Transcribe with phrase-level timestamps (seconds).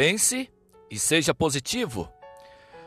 [0.00, 0.50] Pense
[0.90, 2.10] e seja positivo.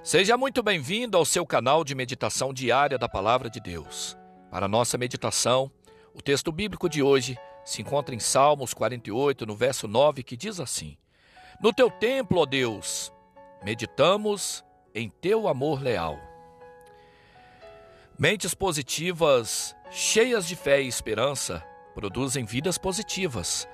[0.01, 4.17] Seja muito bem-vindo ao seu canal de meditação diária da Palavra de Deus.
[4.49, 5.71] Para nossa meditação,
[6.15, 10.59] o texto bíblico de hoje se encontra em Salmos 48, no verso 9, que diz
[10.59, 10.97] assim:
[11.61, 13.13] No teu templo, ó Deus,
[13.63, 16.19] meditamos em teu amor leal.
[18.17, 23.67] Mentes positivas, cheias de fé e esperança, produzem vidas positivas.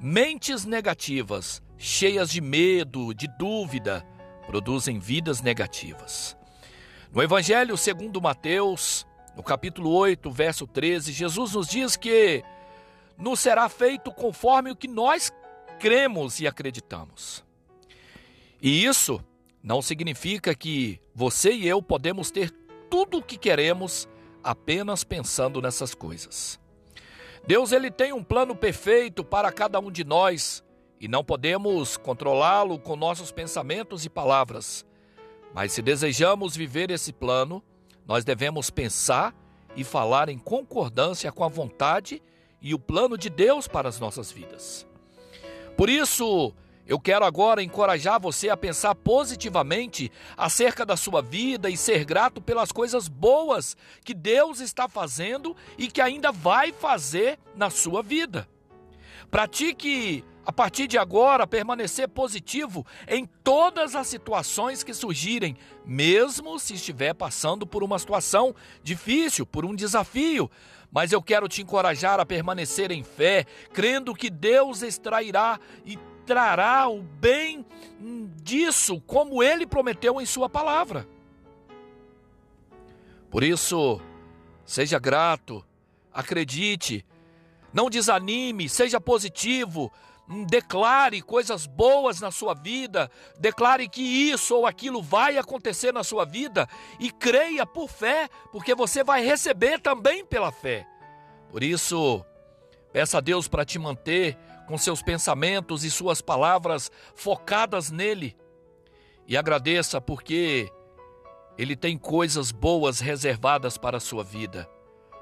[0.00, 4.06] Mentes negativas, cheias de medo, de dúvida,
[4.46, 6.36] produzem vidas negativas.
[7.12, 12.42] No Evangelho segundo Mateus, no capítulo 8, verso 13, Jesus nos diz que
[13.18, 15.32] nos será feito conforme o que nós
[15.78, 17.44] cremos e acreditamos.
[18.60, 19.22] E isso
[19.62, 22.50] não significa que você e eu podemos ter
[22.88, 24.08] tudo o que queremos
[24.42, 26.58] apenas pensando nessas coisas.
[27.46, 30.64] Deus ele tem um plano perfeito para cada um de nós
[31.00, 34.84] e não podemos controlá-lo com nossos pensamentos e palavras.
[35.54, 37.62] Mas se desejamos viver esse plano,
[38.06, 39.34] nós devemos pensar
[39.74, 42.22] e falar em concordância com a vontade
[42.60, 44.86] e o plano de Deus para as nossas vidas.
[45.76, 46.54] Por isso,
[46.86, 52.40] eu quero agora encorajar você a pensar positivamente acerca da sua vida e ser grato
[52.40, 58.48] pelas coisas boas que Deus está fazendo e que ainda vai fazer na sua vida.
[59.30, 66.74] Pratique a partir de agora permanecer positivo em todas as situações que surgirem, mesmo se
[66.74, 70.48] estiver passando por uma situação difícil, por um desafio.
[70.92, 76.88] Mas eu quero te encorajar a permanecer em fé, crendo que Deus extrairá e trará
[76.88, 77.66] o bem
[78.42, 81.08] disso, como ele prometeu em Sua palavra.
[83.28, 84.00] Por isso,
[84.64, 85.64] seja grato,
[86.12, 87.04] acredite,
[87.72, 89.92] não desanime, seja positivo,
[90.28, 96.04] hum, declare coisas boas na sua vida, declare que isso ou aquilo vai acontecer na
[96.04, 100.86] sua vida e creia por fé, porque você vai receber também pela fé.
[101.50, 102.24] Por isso,
[102.92, 108.36] peça a Deus para te manter com seus pensamentos e suas palavras focadas nele.
[109.26, 110.70] E agradeça porque
[111.56, 114.68] ele tem coisas boas reservadas para a sua vida.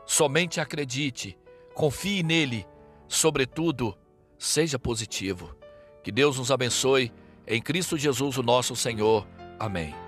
[0.04, 1.38] Somente acredite,
[1.74, 2.66] confie nele,
[3.08, 3.96] sobretudo,
[4.38, 5.54] seja positivo.
[6.02, 7.12] Que Deus nos abençoe
[7.46, 9.26] em Cristo Jesus, o nosso Senhor.
[9.58, 10.03] Amém.